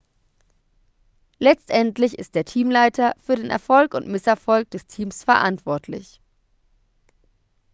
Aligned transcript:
letztendlich 1.37 2.17
ist 2.17 2.33
der 2.33 2.43
teamleiter 2.43 3.13
für 3.19 3.35
den 3.35 3.51
erfolg 3.51 3.93
und 3.93 4.07
misserfolg 4.07 4.67
des 4.71 4.87
teams 4.87 5.23
verantwortlich 5.23 6.19